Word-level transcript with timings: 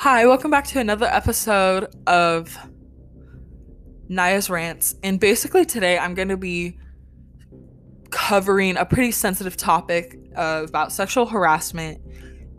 Hi, 0.00 0.26
welcome 0.26 0.50
back 0.50 0.66
to 0.68 0.80
another 0.80 1.04
episode 1.04 1.94
of 2.06 2.56
Naya's 4.08 4.48
Rants. 4.48 4.94
And 5.02 5.20
basically, 5.20 5.66
today 5.66 5.98
I'm 5.98 6.14
going 6.14 6.28
to 6.28 6.38
be 6.38 6.78
covering 8.08 8.78
a 8.78 8.86
pretty 8.86 9.10
sensitive 9.12 9.58
topic 9.58 10.18
uh, 10.34 10.64
about 10.66 10.92
sexual 10.92 11.26
harassment. 11.26 12.00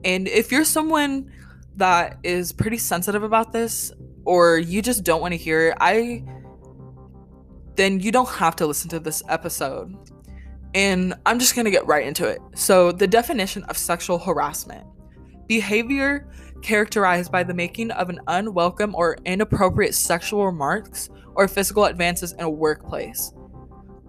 And 0.06 0.28
if 0.28 0.52
you're 0.52 0.64
someone 0.64 1.32
that 1.78 2.20
is 2.22 2.52
pretty 2.52 2.78
sensitive 2.78 3.24
about 3.24 3.52
this, 3.52 3.92
or 4.24 4.60
you 4.60 4.84
just 4.84 5.04
don't 5.04 5.20
want 5.20 5.32
to 5.32 5.38
hear 5.38 5.70
it, 5.70 5.78
I 5.82 6.24
then 7.74 8.02
you 8.02 8.12
don't 8.12 8.30
have 8.30 8.56
to 8.58 8.68
listen 8.68 8.88
to 8.92 9.00
this 9.00 9.24
episode. 9.28 9.98
And 10.76 11.16
I'm 11.26 11.40
just 11.40 11.56
going 11.56 11.66
to 11.66 11.72
get 11.72 11.88
right 11.88 12.06
into 12.06 12.28
it. 12.28 12.40
So, 12.54 12.92
the 12.92 13.08
definition 13.08 13.64
of 13.64 13.80
sexual 13.80 14.20
harassment 14.20 14.86
behavior 15.48 16.30
characterized 16.62 17.32
by 17.32 17.44
the 17.44 17.54
making 17.54 17.92
of 17.92 18.10
an 18.10 18.20
unwelcome 18.28 18.96
or 18.96 19.18
inappropriate 19.26 19.96
sexual 19.96 20.46
remarks 20.46 21.10
or 21.36 21.48
physical 21.48 21.86
advances 21.86 22.34
in 22.34 22.42
a 22.42 22.50
workplace 22.50 23.34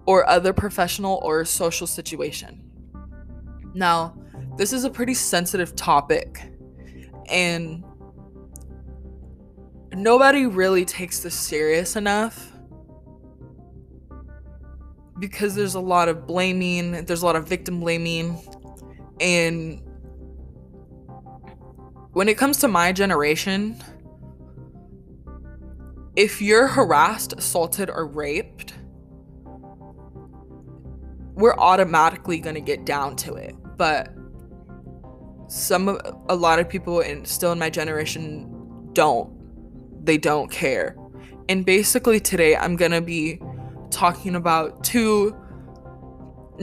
or 0.05 0.27
other 0.29 0.53
professional 0.53 1.19
or 1.23 1.45
social 1.45 1.87
situation. 1.87 2.61
Now, 3.73 4.15
this 4.57 4.73
is 4.73 4.83
a 4.83 4.89
pretty 4.89 5.13
sensitive 5.13 5.75
topic, 5.75 6.51
and 7.29 7.83
nobody 9.93 10.45
really 10.45 10.85
takes 10.85 11.19
this 11.19 11.33
serious 11.33 11.95
enough 11.95 12.51
because 15.19 15.55
there's 15.55 15.75
a 15.75 15.79
lot 15.79 16.09
of 16.09 16.27
blaming, 16.27 17.05
there's 17.05 17.21
a 17.21 17.25
lot 17.25 17.35
of 17.35 17.47
victim 17.47 17.79
blaming, 17.79 18.37
and 19.19 19.81
when 22.13 22.29
it 22.29 22.37
comes 22.37 22.59
to 22.59 22.67
my 22.67 22.91
generation, 22.91 23.75
if 26.15 26.41
you're 26.41 26.67
harassed, 26.67 27.33
assaulted, 27.33 27.89
or 27.89 28.05
raped, 28.05 28.75
we're 31.33 31.55
automatically 31.55 32.39
going 32.39 32.53
to 32.53 32.61
get 32.61 32.85
down 32.85 33.15
to 33.15 33.33
it. 33.33 33.55
But 33.77 34.13
some 35.47 35.99
a 36.29 36.35
lot 36.35 36.59
of 36.59 36.69
people 36.69 37.01
and 37.01 37.27
still 37.27 37.51
in 37.51 37.59
my 37.59 37.71
generation 37.71 38.89
don't. 38.93 39.33
They 40.05 40.19
don't 40.19 40.51
care. 40.51 40.95
And 41.49 41.65
basically 41.65 42.19
today 42.19 42.55
I'm 42.55 42.75
going 42.75 42.91
to 42.91 43.01
be 43.01 43.41
talking 43.89 44.35
about 44.35 44.83
two 44.83 45.35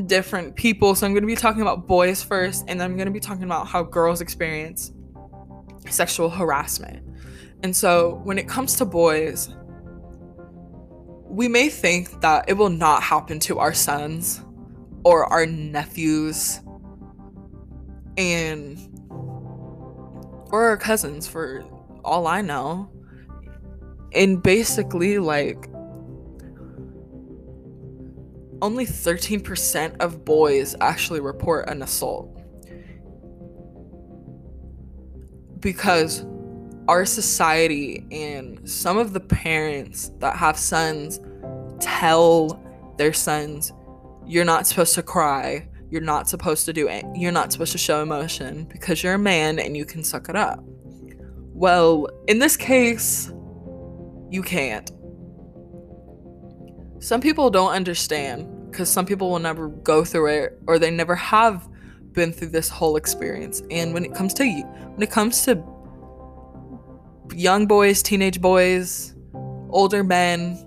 different 0.06 0.54
people. 0.54 0.94
So 0.94 1.06
I'm 1.06 1.12
going 1.12 1.24
to 1.24 1.26
be 1.26 1.34
talking 1.34 1.62
about 1.62 1.88
boys 1.88 2.22
first 2.22 2.64
and 2.68 2.80
then 2.80 2.88
I'm 2.88 2.96
going 2.96 3.06
to 3.06 3.12
be 3.12 3.20
talking 3.20 3.44
about 3.44 3.66
how 3.66 3.82
girls 3.82 4.20
experience 4.20 4.92
sexual 5.92 6.30
harassment. 6.30 7.04
And 7.62 7.74
so 7.74 8.20
when 8.24 8.38
it 8.38 8.48
comes 8.48 8.76
to 8.76 8.84
boys, 8.84 9.54
we 11.24 11.46
may 11.46 11.68
think 11.68 12.20
that 12.22 12.48
it 12.48 12.54
will 12.54 12.70
not 12.70 13.02
happen 13.02 13.38
to 13.40 13.58
our 13.58 13.74
sons 13.74 14.42
or 15.04 15.26
our 15.26 15.46
nephews 15.46 16.60
and 18.16 18.78
or 20.50 20.64
our 20.64 20.76
cousins 20.76 21.28
for 21.28 21.62
all 22.04 22.26
I 22.26 22.40
know. 22.40 22.90
And 24.12 24.42
basically 24.42 25.18
like 25.18 25.68
only 28.62 28.84
13% 28.84 29.96
of 30.00 30.24
boys 30.24 30.74
actually 30.80 31.20
report 31.20 31.68
an 31.68 31.82
assault. 31.82 32.39
Because 35.60 36.24
our 36.88 37.04
society 37.04 38.06
and 38.10 38.68
some 38.68 38.98
of 38.98 39.12
the 39.12 39.20
parents 39.20 40.10
that 40.18 40.36
have 40.36 40.58
sons 40.58 41.20
tell 41.78 42.60
their 42.98 43.12
sons 43.12 43.72
you're 44.26 44.44
not 44.44 44.66
supposed 44.66 44.94
to 44.94 45.02
cry. 45.02 45.66
You're 45.90 46.00
not 46.00 46.28
supposed 46.28 46.66
to 46.66 46.72
do 46.72 46.86
it 46.86 47.04
you're 47.16 47.32
not 47.32 47.52
supposed 47.52 47.72
to 47.72 47.78
show 47.78 48.00
emotion 48.00 48.64
because 48.64 49.02
you're 49.02 49.14
a 49.14 49.18
man 49.18 49.58
and 49.58 49.76
you 49.76 49.84
can 49.84 50.04
suck 50.04 50.28
it 50.28 50.36
up. 50.36 50.62
Well 51.52 52.08
in 52.28 52.38
this 52.38 52.56
case 52.56 53.32
you 54.30 54.42
can't. 54.42 54.90
Some 57.00 57.20
people 57.20 57.50
don't 57.50 57.72
understand 57.72 58.70
because 58.70 58.88
some 58.88 59.04
people 59.04 59.30
will 59.30 59.40
never 59.40 59.68
go 59.68 60.04
through 60.04 60.26
it 60.26 60.58
or 60.66 60.78
they 60.78 60.90
never 60.90 61.16
have 61.16 61.68
been 62.12 62.32
through 62.32 62.48
this 62.48 62.68
whole 62.68 62.96
experience. 62.96 63.62
And 63.70 63.94
when 63.94 64.04
it 64.04 64.14
comes 64.14 64.34
to 64.34 64.44
when 64.44 65.02
it 65.02 65.10
comes 65.10 65.44
to 65.44 65.62
young 67.34 67.66
boys, 67.66 68.02
teenage 68.02 68.40
boys, 68.40 69.14
older 69.70 70.02
men, 70.02 70.58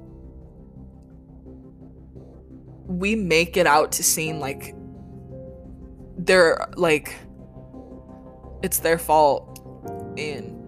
we 2.85 3.15
make 3.15 3.57
it 3.57 3.67
out 3.67 3.91
to 3.93 4.03
seem 4.03 4.39
like 4.39 4.75
they're 6.17 6.69
like 6.75 7.15
it's 8.61 8.79
their 8.79 8.97
fault 8.97 9.59
and 10.17 10.59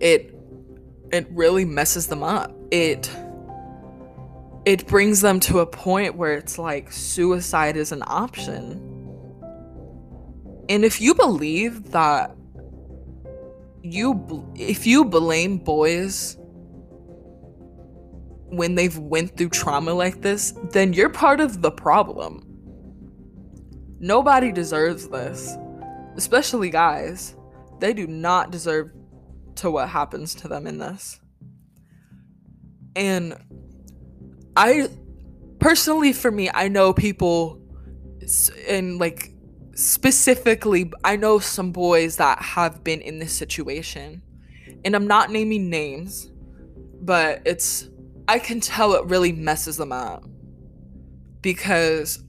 it 0.00 0.34
it 1.12 1.26
really 1.30 1.64
messes 1.64 2.06
them 2.06 2.22
up. 2.22 2.54
It 2.70 3.10
it 4.64 4.86
brings 4.86 5.20
them 5.20 5.40
to 5.40 5.60
a 5.60 5.66
point 5.66 6.16
where 6.16 6.34
it's 6.34 6.58
like 6.58 6.92
suicide 6.92 7.76
is 7.76 7.92
an 7.92 8.02
option. 8.06 8.86
And 10.68 10.84
if 10.84 11.00
you 11.00 11.14
believe 11.14 11.90
that 11.92 12.36
you 13.82 14.46
if 14.54 14.86
you 14.86 15.04
blame 15.04 15.56
boys 15.58 16.36
when 18.50 18.74
they've 18.74 18.98
went 18.98 19.36
through 19.36 19.48
trauma 19.48 19.94
like 19.94 20.20
this, 20.20 20.52
then 20.70 20.92
you're 20.92 21.08
part 21.08 21.40
of 21.40 21.62
the 21.62 21.70
problem. 21.70 22.46
Nobody 23.98 24.52
deserves 24.52 25.08
this, 25.08 25.56
especially 26.16 26.70
guys. 26.70 27.36
They 27.78 27.92
do 27.92 28.06
not 28.06 28.50
deserve 28.50 28.92
to 29.56 29.70
what 29.70 29.88
happens 29.88 30.34
to 30.36 30.48
them 30.48 30.66
in 30.66 30.78
this. 30.78 31.20
And 32.96 33.36
I 34.60 34.90
personally 35.58 36.12
for 36.12 36.30
me, 36.30 36.50
I 36.52 36.68
know 36.68 36.92
people 36.92 37.62
and 38.68 38.98
like 38.98 39.32
specifically 39.74 40.92
I 41.02 41.16
know 41.16 41.38
some 41.38 41.72
boys 41.72 42.16
that 42.16 42.42
have 42.42 42.84
been 42.84 43.00
in 43.00 43.20
this 43.20 43.32
situation. 43.32 44.20
And 44.84 44.94
I'm 44.94 45.06
not 45.06 45.30
naming 45.30 45.70
names, 45.70 46.30
but 47.00 47.40
it's 47.46 47.88
I 48.28 48.38
can 48.38 48.60
tell 48.60 48.92
it 48.92 49.06
really 49.06 49.32
messes 49.32 49.78
them 49.78 49.92
up 49.92 50.24
because 51.40 52.22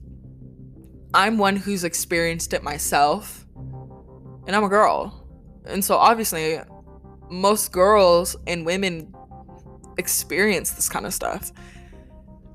I'm 1.12 1.36
one 1.36 1.56
who's 1.56 1.84
experienced 1.84 2.54
it 2.54 2.62
myself 2.62 3.46
and 4.46 4.56
I'm 4.56 4.64
a 4.64 4.70
girl. 4.70 5.28
And 5.66 5.84
so 5.84 5.96
obviously 5.96 6.60
most 7.30 7.72
girls 7.72 8.36
and 8.46 8.64
women 8.64 9.14
experience 9.98 10.70
this 10.70 10.88
kind 10.88 11.04
of 11.04 11.12
stuff 11.12 11.52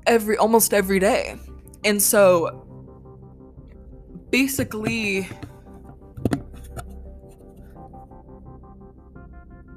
every 0.08 0.36
almost 0.36 0.74
every 0.74 0.98
day. 0.98 1.36
And 1.84 2.02
so 2.02 2.64
basically 4.30 5.28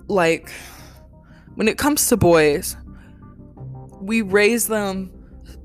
like 0.08 0.52
when 1.56 1.68
it 1.68 1.78
comes 1.78 2.08
to 2.08 2.18
boys, 2.18 2.76
we 4.00 4.22
raise 4.22 4.68
them 4.68 5.12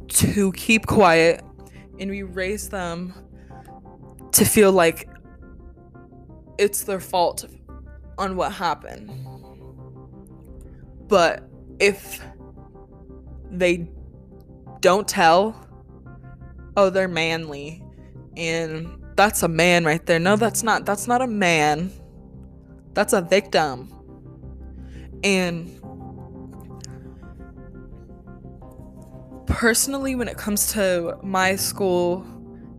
to 0.08 0.52
keep 0.52 0.86
quiet 0.86 1.42
and 1.98 2.10
we 2.10 2.22
raise 2.22 2.68
them 2.68 3.14
to 4.32 4.44
feel 4.44 4.72
like 4.72 5.08
it's 6.58 6.84
their 6.84 7.00
fault 7.00 7.46
on 8.18 8.36
what 8.36 8.52
happened. 8.52 9.10
But 11.08 11.48
if 11.78 12.20
they 13.50 13.88
don't 14.86 15.08
tell, 15.08 15.66
oh, 16.76 16.90
they're 16.90 17.08
manly. 17.08 17.82
And 18.36 19.02
that's 19.16 19.42
a 19.42 19.48
man 19.48 19.84
right 19.84 20.06
there. 20.06 20.20
No, 20.20 20.36
that's 20.36 20.62
not. 20.62 20.86
That's 20.86 21.08
not 21.08 21.22
a 21.22 21.26
man. 21.26 21.90
That's 22.94 23.12
a 23.12 23.20
victim. 23.20 23.92
And 25.24 25.72
personally, 29.48 30.14
when 30.14 30.28
it 30.28 30.36
comes 30.36 30.72
to 30.74 31.18
my 31.20 31.56
school, 31.56 32.24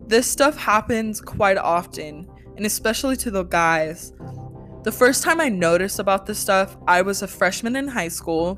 this 0.08 0.32
stuff 0.32 0.56
happens 0.56 1.20
quite 1.20 1.58
often, 1.58 2.26
and 2.56 2.66
especially 2.66 3.18
to 3.18 3.32
the 3.32 3.44
guys. 3.44 4.14
The 4.84 4.94
first 4.94 5.24
time 5.24 5.42
I 5.42 5.50
noticed 5.50 6.00
about 6.00 6.26
this 6.26 6.40
stuff, 6.40 6.78
I 6.88 7.02
was 7.02 7.22
a 7.22 7.28
freshman 7.28 7.76
in 7.76 7.90
high 7.90 8.08
school, 8.08 8.58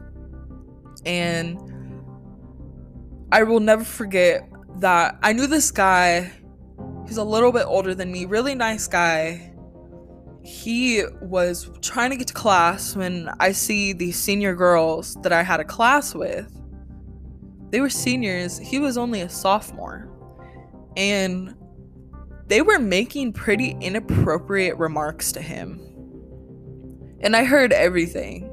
and 1.04 1.69
I 3.32 3.44
will 3.44 3.60
never 3.60 3.84
forget 3.84 4.50
that 4.78 5.18
I 5.22 5.34
knew 5.34 5.48
this 5.48 5.72
guy. 5.72 6.32
He's 7.08 7.18
a 7.18 7.24
little 7.24 7.52
bit 7.52 7.66
older 7.66 7.94
than 7.94 8.12
me, 8.12 8.26
really 8.26 8.56
nice 8.56 8.88
guy. 8.88 9.54
he 10.44 11.04
was 11.22 11.70
trying 11.82 12.10
to 12.10 12.16
get 12.16 12.28
to 12.28 12.34
class 12.34 12.96
when 12.96 13.30
I 13.40 13.52
see 13.52 13.94
these 13.94 14.18
senior 14.18 14.56
girls 14.56 15.16
that 15.22 15.32
I 15.32 15.44
had 15.44 15.60
a 15.60 15.64
class 15.64 16.16
with. 16.16 16.52
They 17.70 17.82
were 17.82 17.90
seniors, 17.90 18.58
he 18.58 18.80
was 18.80 18.98
only 18.98 19.22
a 19.22 19.30
sophomore. 19.30 20.10
And 20.98 21.56
they 22.48 22.62
were 22.62 22.80
making 22.80 23.34
pretty 23.34 23.78
inappropriate 23.80 24.78
remarks 24.78 25.32
to 25.34 25.42
him. 25.42 25.80
And 27.22 27.36
I 27.36 27.44
heard 27.44 27.72
everything. 27.74 28.52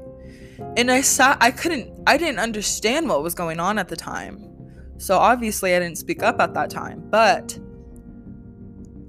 And 0.75 0.91
I 0.91 1.01
sat 1.01 1.37
I 1.41 1.51
couldn't 1.51 2.03
I 2.05 2.17
didn't 2.17 2.39
understand 2.39 3.09
what 3.09 3.23
was 3.23 3.33
going 3.33 3.59
on 3.59 3.79
at 3.79 3.87
the 3.87 3.95
time. 3.95 4.43
So 4.97 5.17
obviously 5.17 5.75
I 5.75 5.79
didn't 5.79 5.97
speak 5.97 6.23
up 6.23 6.39
at 6.39 6.53
that 6.55 6.69
time, 6.69 7.03
but 7.09 7.57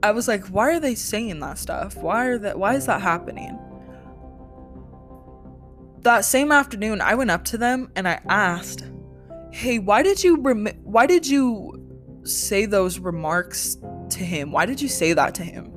I 0.03 0.13
was 0.13 0.29
like, 0.29 0.47
why 0.47 0.71
are 0.71 0.81
they 0.81 0.95
saying 0.95 1.41
that 1.41 1.59
stuff? 1.59 1.97
Why 1.97 2.27
are 2.27 2.39
that 2.39 2.59
why 2.59 2.75
is 2.75 2.87
that 2.87 3.01
happening? 3.01 3.59
That 6.03 6.25
same 6.25 6.53
afternoon, 6.53 7.01
I 7.01 7.15
went 7.15 7.31
up 7.31 7.45
to 7.47 7.59
them 7.59 7.91
and 7.97 8.07
I 8.07 8.21
asked, 8.29 8.85
"Hey, 9.51 9.79
why 9.79 10.03
did 10.03 10.23
you 10.23 10.41
rem- 10.41 10.79
why 10.85 11.07
did 11.07 11.27
you 11.27 11.75
say 12.23 12.67
those 12.67 12.99
remarks 12.99 13.77
to 14.11 14.19
him? 14.19 14.53
Why 14.53 14.65
did 14.65 14.81
you 14.81 14.89
say 14.89 15.13
that 15.15 15.35
to 15.37 15.43
him?" 15.43 15.73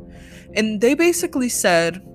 And 0.53 0.79
they 0.79 0.93
basically 0.93 1.49
said, 1.49 2.05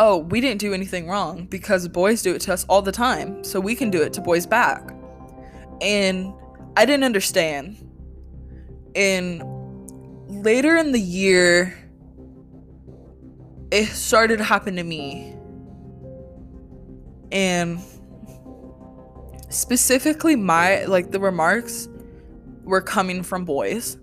"Oh, 0.00 0.16
we 0.16 0.40
didn't 0.40 0.60
do 0.60 0.72
anything 0.72 1.06
wrong 1.06 1.44
because 1.44 1.86
boys 1.86 2.22
do 2.22 2.34
it 2.34 2.40
to 2.42 2.52
us 2.54 2.64
all 2.68 2.80
the 2.80 2.90
time, 2.90 3.44
so 3.44 3.60
we 3.60 3.74
can 3.74 3.90
do 3.90 4.00
it 4.02 4.12
to 4.14 4.20
boys 4.20 4.46
back." 4.46 4.90
And 5.82 6.32
I 6.76 6.86
didn't 6.86 7.04
understand. 7.04 7.76
And 8.94 9.42
later 10.26 10.76
in 10.76 10.92
the 10.92 11.00
year 11.00 11.76
it 13.70 13.86
started 13.86 14.38
to 14.38 14.44
happen 14.44 14.76
to 14.76 14.82
me. 14.82 15.36
And 17.30 17.78
specifically 19.50 20.34
my 20.34 20.84
like 20.86 21.10
the 21.10 21.20
remarks 21.20 21.88
were 22.64 22.80
coming 22.80 23.22
from 23.22 23.44
boys. 23.44 23.98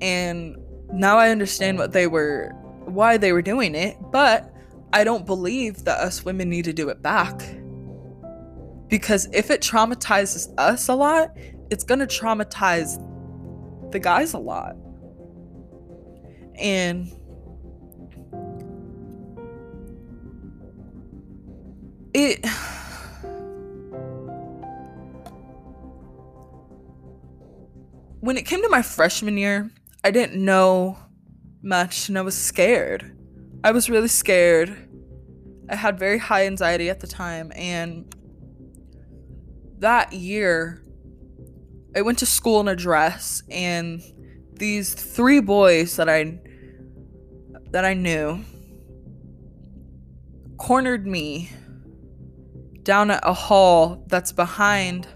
And 0.00 0.56
now 0.92 1.18
i 1.18 1.30
understand 1.30 1.78
what 1.78 1.92
they 1.92 2.06
were 2.06 2.50
why 2.84 3.16
they 3.16 3.32
were 3.32 3.42
doing 3.42 3.74
it 3.74 3.96
but 4.12 4.52
i 4.92 5.04
don't 5.04 5.26
believe 5.26 5.84
that 5.84 5.98
us 5.98 6.24
women 6.24 6.48
need 6.48 6.64
to 6.64 6.72
do 6.72 6.88
it 6.88 7.02
back 7.02 7.42
because 8.88 9.28
if 9.32 9.50
it 9.50 9.60
traumatizes 9.60 10.52
us 10.58 10.88
a 10.88 10.94
lot 10.94 11.36
it's 11.70 11.84
going 11.84 11.98
to 11.98 12.06
traumatize 12.06 13.02
the 13.90 13.98
guys 13.98 14.34
a 14.34 14.38
lot. 14.38 14.76
And 16.56 17.10
it 22.14 22.44
when 28.20 28.36
it 28.36 28.46
came 28.46 28.62
to 28.62 28.68
my 28.68 28.82
freshman 28.82 29.36
year, 29.38 29.70
I 30.04 30.10
didn't 30.10 30.44
know 30.44 30.98
much 31.62 32.08
and 32.08 32.18
I 32.18 32.22
was 32.22 32.36
scared. 32.36 33.15
I 33.64 33.72
was 33.72 33.90
really 33.90 34.08
scared. 34.08 34.76
I 35.68 35.76
had 35.76 35.98
very 35.98 36.18
high 36.18 36.46
anxiety 36.46 36.88
at 36.88 37.00
the 37.00 37.06
time 37.06 37.52
and 37.54 38.14
that 39.78 40.12
year 40.12 40.82
I 41.96 42.02
went 42.02 42.18
to 42.18 42.26
school 42.26 42.60
in 42.60 42.68
a 42.68 42.76
dress, 42.76 43.42
and 43.50 44.02
these 44.52 44.92
three 44.92 45.40
boys 45.40 45.96
that 45.96 46.10
I 46.10 46.38
that 47.70 47.86
I 47.86 47.94
knew 47.94 48.44
cornered 50.58 51.06
me 51.06 51.50
down 52.82 53.10
at 53.10 53.20
a 53.22 53.32
hall 53.32 54.04
that's 54.08 54.30
behind 54.30 55.08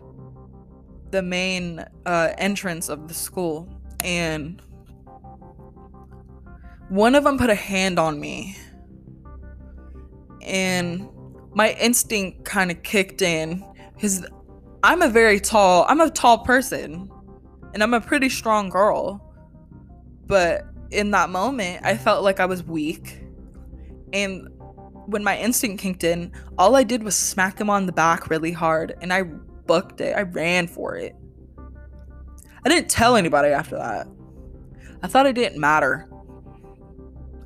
the 1.11 1.21
main 1.21 1.85
uh, 2.07 2.33
entrance 2.39 2.89
of 2.89 3.09
the 3.09 3.15
school, 3.15 3.69
and 4.03 4.63
one 6.91 7.15
of 7.15 7.25
them 7.25 7.39
put 7.39 7.49
a 7.51 7.55
hand 7.55 7.99
on 7.99 8.21
me, 8.21 8.57
and 10.43 11.09
my 11.55 11.73
instinct 11.75 12.45
kind 12.45 12.71
of 12.71 12.83
kicked 12.83 13.23
in 13.23 13.65
because 13.95 14.27
I'm 14.83 15.03
a 15.03 15.09
very 15.09 15.41
tall, 15.41 15.87
I'm 15.89 16.01
a 16.01 16.11
tall 16.11 16.39
person 16.39 17.11
and 17.73 17.83
I'm 17.83 17.95
a 17.95 18.01
pretty 18.01 18.29
strong 18.29 18.69
girl. 18.69 19.33
But 20.27 20.65
in 20.91 21.13
that 21.13 21.31
moment, 21.31 21.85
I 21.85 21.97
felt 21.97 22.25
like 22.25 22.41
I 22.41 22.47
was 22.47 22.63
weak. 22.63 23.21
And 24.13 24.49
when 25.07 25.23
my 25.23 25.39
instinct 25.39 25.83
kicked 25.83 26.05
in, 26.05 26.33
all 26.59 26.75
I 26.77 26.83
did 26.83 27.03
was 27.03 27.15
smack 27.15 27.61
him 27.61 27.71
on 27.71 27.87
the 27.87 27.93
back 27.93 28.31
really 28.31 28.53
hard 28.53 28.97
and 29.01 29.13
I 29.13 29.23
booked 29.23 30.01
it. 30.01 30.17
I 30.17 30.23
ran 30.23 30.67
for 30.67 30.97
it. 30.97 31.15
I 32.65 32.69
didn't 32.69 32.91
tell 32.91 33.17
anybody 33.17 33.49
after 33.49 33.77
that. 33.77 34.09
I 35.03 35.07
thought 35.07 35.27
it 35.27 35.35
didn't 35.35 35.61
matter. 35.61 36.10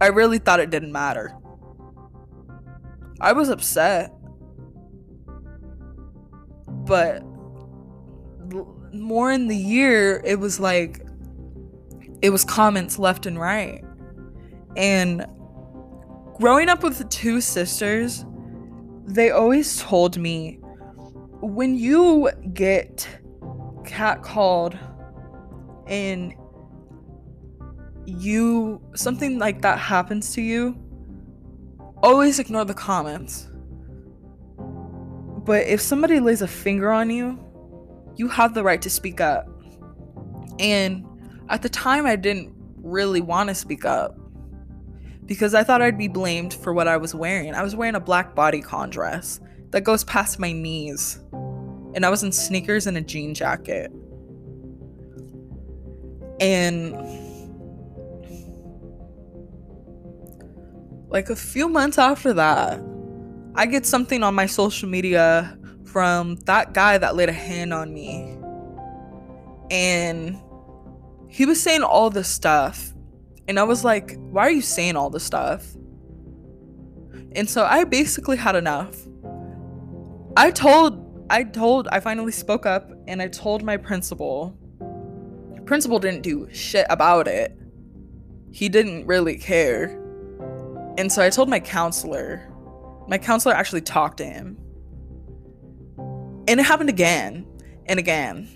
I 0.04 0.08
really 0.08 0.36
thought 0.36 0.60
it 0.60 0.68
didn't 0.68 0.92
matter. 0.92 1.34
I 3.22 3.32
was 3.32 3.48
upset 3.48 4.12
but 6.66 7.22
more 8.92 9.32
in 9.32 9.48
the 9.48 9.56
year 9.56 10.20
it 10.26 10.38
was 10.38 10.60
like 10.60 11.00
it 12.20 12.28
was 12.28 12.44
comments 12.44 12.98
left 12.98 13.24
and 13.24 13.40
right 13.40 13.82
and 14.76 15.24
growing 16.34 16.68
up 16.68 16.82
with 16.82 17.08
two 17.08 17.40
sisters 17.40 18.26
they 19.06 19.30
always 19.30 19.80
told 19.80 20.18
me 20.18 20.58
when 21.40 21.74
you 21.78 22.30
get 22.52 23.08
catcalled 23.84 24.78
and 25.86 26.34
you 28.06 28.80
something 28.94 29.38
like 29.38 29.62
that 29.62 29.78
happens 29.78 30.32
to 30.34 30.42
you 30.42 30.76
always 32.02 32.38
ignore 32.38 32.64
the 32.64 32.74
comments 32.74 33.48
but 35.44 35.66
if 35.66 35.80
somebody 35.80 36.20
lays 36.20 36.40
a 36.40 36.48
finger 36.48 36.90
on 36.90 37.10
you, 37.10 37.38
you 38.16 38.28
have 38.28 38.54
the 38.54 38.64
right 38.64 38.80
to 38.80 38.88
speak 38.88 39.20
up. 39.20 39.46
And 40.58 41.04
at 41.50 41.62
the 41.62 41.68
time, 41.68 42.06
I 42.06 42.16
didn't 42.16 42.54
really 42.78 43.20
want 43.20 43.50
to 43.50 43.54
speak 43.54 43.84
up 43.84 44.16
because 45.26 45.54
I 45.54 45.62
thought 45.62 45.82
I'd 45.82 45.98
be 45.98 46.08
blamed 46.08 46.54
for 46.54 46.72
what 46.72 46.88
I 46.88 46.96
was 46.96 47.14
wearing. 47.14 47.54
I 47.54 47.62
was 47.62 47.76
wearing 47.76 47.94
a 47.94 48.00
black 48.00 48.34
bodycon 48.34 48.90
dress 48.90 49.40
that 49.70 49.82
goes 49.82 50.04
past 50.04 50.38
my 50.38 50.52
knees, 50.52 51.20
and 51.32 52.06
I 52.06 52.10
was 52.10 52.22
in 52.22 52.32
sneakers 52.32 52.86
and 52.86 52.96
a 52.96 53.02
jean 53.02 53.34
jacket. 53.34 53.92
And 56.40 56.94
like 61.14 61.30
a 61.30 61.36
few 61.36 61.68
months 61.68 61.96
after 61.96 62.32
that, 62.32 62.80
I 63.54 63.66
get 63.66 63.86
something 63.86 64.24
on 64.24 64.34
my 64.34 64.46
social 64.46 64.88
media 64.88 65.56
from 65.84 66.34
that 66.46 66.74
guy 66.74 66.98
that 66.98 67.14
laid 67.14 67.28
a 67.28 67.32
hand 67.32 67.72
on 67.72 67.94
me. 67.94 68.36
And 69.70 70.36
he 71.28 71.46
was 71.46 71.62
saying 71.62 71.84
all 71.84 72.10
this 72.10 72.26
stuff. 72.26 72.92
And 73.46 73.60
I 73.60 73.62
was 73.62 73.84
like, 73.84 74.16
why 74.18 74.42
are 74.42 74.50
you 74.50 74.60
saying 74.60 74.96
all 74.96 75.08
this 75.08 75.22
stuff? 75.22 75.64
And 77.36 77.48
so 77.48 77.64
I 77.64 77.84
basically 77.84 78.36
had 78.36 78.56
enough. 78.56 78.96
I 80.36 80.50
told, 80.50 81.26
I 81.30 81.44
told, 81.44 81.86
I 81.92 82.00
finally 82.00 82.32
spoke 82.32 82.66
up 82.66 82.90
and 83.06 83.22
I 83.22 83.28
told 83.28 83.62
my 83.62 83.76
principal. 83.76 84.58
Principal 85.64 86.00
didn't 86.00 86.22
do 86.22 86.48
shit 86.52 86.86
about 86.90 87.28
it. 87.28 87.56
He 88.50 88.68
didn't 88.68 89.06
really 89.06 89.36
care. 89.36 90.00
And 90.96 91.10
so 91.10 91.22
I 91.22 91.30
told 91.30 91.48
my 91.48 91.60
counselor 91.60 92.50
my 93.06 93.18
counselor 93.18 93.54
actually 93.54 93.82
talked 93.82 94.18
to 94.18 94.24
him. 94.24 94.58
And 96.48 96.60
it 96.60 96.64
happened 96.64 96.88
again 96.88 97.46
and 97.86 97.98
again. 97.98 98.48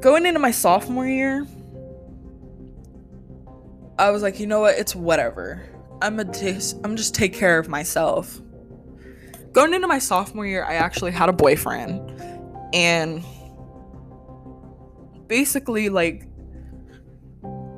Going 0.00 0.26
into 0.26 0.40
my 0.40 0.50
sophomore 0.50 1.06
year, 1.06 1.46
I 3.98 4.10
was 4.10 4.22
like, 4.22 4.38
you 4.38 4.46
know 4.46 4.60
what? 4.60 4.78
It's 4.78 4.94
whatever. 4.94 5.66
I'm 6.02 6.20
a 6.20 6.24
t- 6.24 6.58
I'm 6.84 6.96
just 6.96 7.14
take 7.14 7.32
care 7.32 7.58
of 7.58 7.68
myself. 7.68 8.40
Going 9.52 9.72
into 9.72 9.86
my 9.86 9.98
sophomore 9.98 10.46
year, 10.46 10.64
I 10.64 10.74
actually 10.74 11.12
had 11.12 11.30
a 11.30 11.32
boyfriend, 11.32 12.20
and 12.74 13.24
basically, 15.28 15.88
like, 15.88 16.28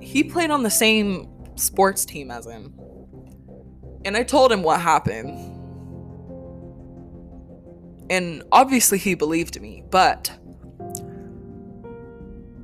he 0.00 0.24
played 0.24 0.50
on 0.50 0.64
the 0.64 0.70
same 0.70 1.28
sports 1.58 2.04
team 2.04 2.30
as 2.30 2.46
him. 2.46 2.74
And 4.04 4.16
I 4.16 4.22
told 4.22 4.52
him 4.52 4.62
what 4.62 4.80
happened. 4.80 5.54
And 8.10 8.42
obviously 8.52 8.98
he 8.98 9.14
believed 9.14 9.60
me, 9.60 9.84
but 9.90 10.30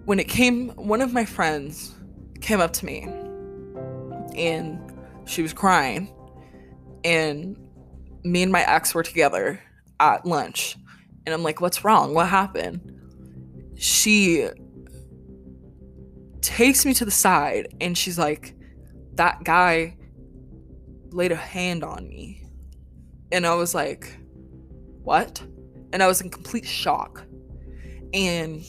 when 0.05 0.19
it 0.19 0.29
came, 0.29 0.71
one 0.71 1.01
of 1.01 1.13
my 1.13 1.25
friends 1.25 1.95
came 2.41 2.61
up 2.61 2.73
to 2.75 2.87
me 2.87 3.03
and 4.37 4.79
she 5.27 5.43
was 5.43 5.53
crying. 5.53 6.13
And 7.05 7.59
me 8.23 8.43
and 8.43 8.51
my 8.51 8.63
ex 8.63 8.95
were 8.95 9.03
together 9.03 9.61
at 10.01 10.25
lunch. 10.25 10.77
And 11.27 11.35
I'm 11.35 11.43
like, 11.43 11.61
what's 11.61 11.85
wrong? 11.85 12.15
What 12.15 12.29
happened? 12.29 12.91
She 13.77 14.49
takes 16.41 16.85
me 16.85 16.95
to 16.95 17.05
the 17.05 17.11
side 17.11 17.75
and 17.81 17.97
she's 17.97 18.19
like, 18.19 18.54
that 19.17 19.45
guy 19.45 19.97
laid 21.11 21.33
a 21.33 21.37
hand 21.37 21.85
on 21.85 22.09
me. 22.09 22.43
And 23.33 23.47
I 23.47 23.55
was 23.55 23.75
like, 23.75 24.17
what? 25.03 25.43
And 25.93 26.03
I 26.03 26.07
was 26.07 26.21
in 26.21 26.31
complete 26.31 26.67
shock. 26.67 27.25
And 28.13 28.65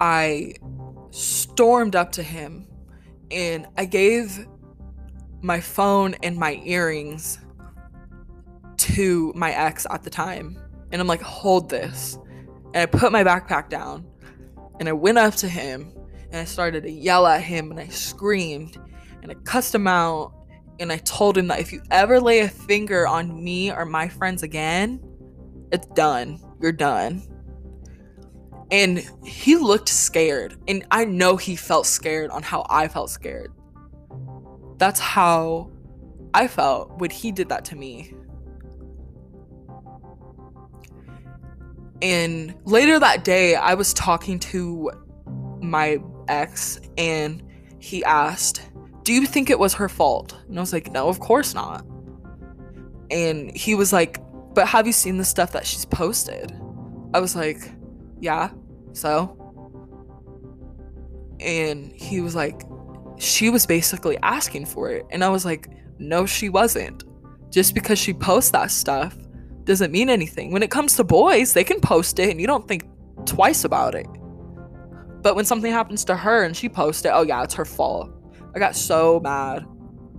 I 0.00 0.54
stormed 1.10 1.96
up 1.96 2.12
to 2.12 2.22
him 2.22 2.68
and 3.30 3.66
I 3.76 3.84
gave 3.84 4.46
my 5.42 5.60
phone 5.60 6.14
and 6.22 6.36
my 6.36 6.60
earrings 6.64 7.38
to 8.76 9.32
my 9.34 9.52
ex 9.52 9.86
at 9.90 10.02
the 10.02 10.10
time. 10.10 10.58
And 10.92 11.00
I'm 11.00 11.06
like, 11.06 11.20
hold 11.20 11.68
this. 11.68 12.18
And 12.74 12.76
I 12.76 12.86
put 12.86 13.12
my 13.12 13.24
backpack 13.24 13.68
down 13.68 14.06
and 14.78 14.88
I 14.88 14.92
went 14.92 15.18
up 15.18 15.34
to 15.36 15.48
him 15.48 15.92
and 16.30 16.36
I 16.36 16.44
started 16.44 16.82
to 16.84 16.90
yell 16.90 17.26
at 17.26 17.42
him 17.42 17.70
and 17.70 17.80
I 17.80 17.88
screamed 17.88 18.78
and 19.22 19.30
I 19.30 19.34
cussed 19.44 19.74
him 19.74 19.86
out 19.86 20.32
and 20.80 20.92
I 20.92 20.98
told 20.98 21.36
him 21.36 21.48
that 21.48 21.60
if 21.60 21.72
you 21.72 21.82
ever 21.90 22.20
lay 22.20 22.40
a 22.40 22.48
finger 22.48 23.06
on 23.06 23.42
me 23.42 23.72
or 23.72 23.84
my 23.84 24.08
friends 24.08 24.42
again, 24.42 25.00
it's 25.72 25.86
done. 25.88 26.40
You're 26.60 26.72
done. 26.72 27.22
And 28.70 29.04
he 29.24 29.56
looked 29.56 29.88
scared. 29.88 30.56
And 30.68 30.84
I 30.90 31.04
know 31.04 31.36
he 31.36 31.56
felt 31.56 31.86
scared 31.86 32.30
on 32.30 32.42
how 32.42 32.66
I 32.68 32.88
felt 32.88 33.10
scared. 33.10 33.52
That's 34.76 35.00
how 35.00 35.70
I 36.34 36.46
felt 36.46 36.98
when 36.98 37.10
he 37.10 37.32
did 37.32 37.48
that 37.48 37.64
to 37.66 37.76
me. 37.76 38.14
And 42.00 42.54
later 42.64 42.98
that 42.98 43.24
day, 43.24 43.54
I 43.56 43.74
was 43.74 43.92
talking 43.92 44.38
to 44.40 44.90
my 45.60 45.98
ex, 46.28 46.80
and 46.96 47.42
he 47.80 48.04
asked, 48.04 48.62
Do 49.02 49.12
you 49.12 49.26
think 49.26 49.50
it 49.50 49.58
was 49.58 49.74
her 49.74 49.88
fault? 49.88 50.36
And 50.48 50.58
I 50.58 50.60
was 50.60 50.72
like, 50.72 50.92
No, 50.92 51.08
of 51.08 51.20
course 51.20 51.54
not. 51.54 51.84
And 53.10 53.54
he 53.56 53.74
was 53.74 53.92
like, 53.92 54.20
But 54.54 54.68
have 54.68 54.86
you 54.86 54.92
seen 54.92 55.16
the 55.16 55.24
stuff 55.24 55.52
that 55.52 55.66
she's 55.66 55.84
posted? 55.84 56.52
I 57.14 57.20
was 57.20 57.34
like, 57.34 57.72
Yeah, 58.20 58.50
so? 58.92 59.34
And 61.40 61.92
he 61.92 62.20
was 62.20 62.34
like, 62.36 62.62
She 63.18 63.50
was 63.50 63.66
basically 63.66 64.18
asking 64.22 64.66
for 64.66 64.90
it. 64.90 65.04
And 65.10 65.24
I 65.24 65.30
was 65.30 65.44
like, 65.44 65.68
No, 65.98 66.26
she 66.26 66.48
wasn't. 66.48 67.04
Just 67.50 67.74
because 67.74 67.98
she 67.98 68.12
posts 68.12 68.50
that 68.50 68.70
stuff 68.70 69.16
doesn't 69.68 69.92
mean 69.92 70.08
anything. 70.08 70.50
When 70.50 70.62
it 70.62 70.70
comes 70.70 70.96
to 70.96 71.04
boys, 71.04 71.52
they 71.52 71.62
can 71.62 71.78
post 71.80 72.18
it 72.18 72.30
and 72.30 72.40
you 72.40 72.46
don't 72.46 72.66
think 72.66 72.84
twice 73.26 73.64
about 73.64 73.94
it. 73.94 74.06
But 75.22 75.36
when 75.36 75.44
something 75.44 75.70
happens 75.70 76.04
to 76.06 76.16
her 76.16 76.42
and 76.42 76.56
she 76.56 76.68
posts 76.70 77.04
it, 77.04 77.10
oh 77.12 77.22
yeah, 77.22 77.42
it's 77.42 77.54
her 77.54 77.66
fault. 77.66 78.10
I 78.54 78.58
got 78.58 78.74
so 78.74 79.20
mad. 79.20 79.66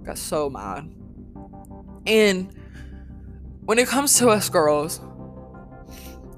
I 0.02 0.06
got 0.06 0.18
so 0.20 0.52
mad. 0.52 0.94
And 2.06 2.54
when 3.62 3.80
it 3.80 3.88
comes 3.88 4.18
to 4.20 4.30
us 4.30 4.50
girls, 4.50 5.02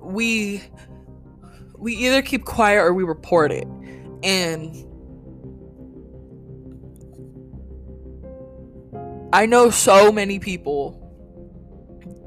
we 0.02 0.64
we 1.78 1.96
either 1.96 2.22
keep 2.22 2.46
quiet 2.46 2.80
or 2.80 2.94
we 2.94 3.04
report 3.04 3.52
it. 3.52 3.68
And 4.24 4.74
I 9.34 9.46
know 9.48 9.70
so 9.70 10.12
many 10.14 10.40
people 10.40 11.01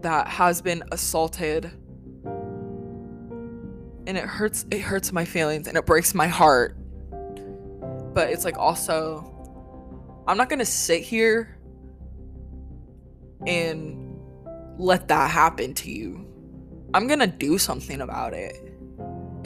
that 0.04 0.28
has 0.28 0.60
been 0.60 0.84
assaulted. 0.92 1.64
And 4.06 4.18
it 4.18 4.24
hurts 4.24 4.66
it 4.70 4.80
hurts 4.80 5.12
my 5.12 5.24
feelings 5.24 5.66
and 5.66 5.78
it 5.78 5.86
breaks 5.86 6.14
my 6.14 6.28
heart. 6.28 6.76
But 8.14 8.30
it's 8.30 8.44
like 8.44 8.58
also 8.58 9.30
i'm 10.28 10.36
not 10.36 10.48
gonna 10.48 10.64
sit 10.64 11.02
here 11.02 11.58
and 13.46 14.18
let 14.78 15.08
that 15.08 15.30
happen 15.30 15.74
to 15.74 15.90
you. 15.90 16.26
I'm 16.92 17.06
gonna 17.06 17.26
do 17.26 17.58
something 17.58 18.00
about 18.00 18.34
it. 18.34 18.56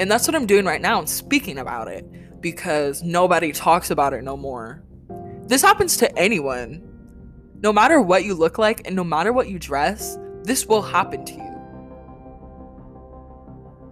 And 0.00 0.10
that's 0.10 0.26
what 0.26 0.34
i'm 0.34 0.46
doing 0.46 0.64
right 0.64 0.80
now 0.80 0.98
i'm 0.98 1.06
speaking 1.06 1.58
about 1.58 1.86
it. 1.86 2.40
Because 2.40 3.02
nobody 3.02 3.52
talks 3.52 3.90
about 3.90 4.12
it 4.12 4.22
no 4.22 4.36
more. 4.36 4.82
This 5.46 5.62
happens 5.62 5.96
to 5.98 6.18
anyone. 6.18 6.84
No 7.60 7.72
matter 7.72 8.00
what 8.00 8.24
you 8.24 8.34
look 8.34 8.58
like 8.58 8.86
and 8.86 8.94
no 8.94 9.04
matter 9.04 9.32
what 9.32 9.48
you 9.48 9.58
dress 9.58 10.18
this 10.44 10.66
will 10.66 10.82
happen 10.82 11.24
to 11.24 11.32
you. 11.34 11.54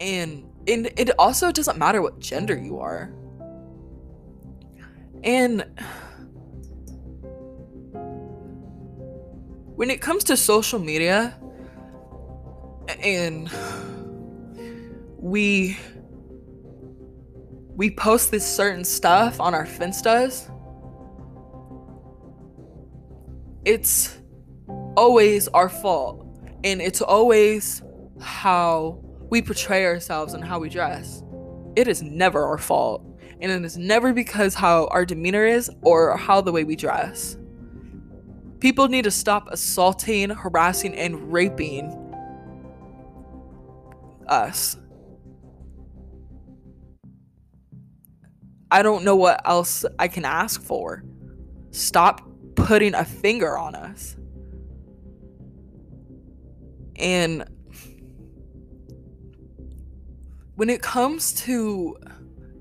And 0.00 0.44
and 0.68 0.90
it 0.96 1.10
also 1.18 1.52
doesn't 1.52 1.78
matter 1.78 2.02
what 2.02 2.18
gender 2.18 2.56
you 2.58 2.80
are. 2.80 3.12
And 5.22 5.64
when 9.76 9.90
it 9.90 10.00
comes 10.00 10.24
to 10.24 10.36
social 10.36 10.78
media 10.78 11.38
and 13.00 13.50
we 15.18 15.76
we 17.74 17.90
post 17.90 18.30
this 18.30 18.46
certain 18.46 18.84
stuff 18.84 19.38
on 19.38 19.54
our 19.54 19.66
finstas 19.66 20.50
it's 23.66 24.18
always 24.96 25.48
our 25.48 25.68
fault 25.68 26.25
and 26.66 26.82
it's 26.82 27.00
always 27.00 27.80
how 28.20 28.98
we 29.30 29.40
portray 29.40 29.86
ourselves 29.86 30.34
and 30.34 30.42
how 30.42 30.58
we 30.58 30.68
dress. 30.68 31.22
It 31.76 31.86
is 31.86 32.02
never 32.02 32.44
our 32.44 32.58
fault. 32.58 33.04
And 33.40 33.52
it 33.52 33.64
is 33.64 33.76
never 33.76 34.12
because 34.12 34.52
how 34.52 34.88
our 34.88 35.06
demeanor 35.06 35.46
is 35.46 35.70
or 35.82 36.16
how 36.16 36.40
the 36.40 36.50
way 36.50 36.64
we 36.64 36.74
dress. 36.74 37.36
People 38.58 38.88
need 38.88 39.04
to 39.04 39.12
stop 39.12 39.46
assaulting, 39.52 40.30
harassing, 40.30 40.92
and 40.96 41.32
raping 41.32 41.92
us. 44.26 44.76
I 48.72 48.82
don't 48.82 49.04
know 49.04 49.14
what 49.14 49.40
else 49.46 49.84
I 50.00 50.08
can 50.08 50.24
ask 50.24 50.60
for. 50.60 51.04
Stop 51.70 52.28
putting 52.56 52.94
a 52.94 53.04
finger 53.04 53.56
on 53.56 53.76
us. 53.76 54.16
And 56.98 57.44
when 60.54 60.70
it 60.70 60.82
comes 60.82 61.32
to 61.42 61.96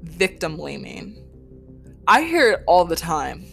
victim 0.03 0.57
blaming, 0.57 1.21
I 2.07 2.21
hear 2.21 2.51
it 2.51 2.63
all 2.67 2.85
the 2.85 2.95
time. 2.95 3.45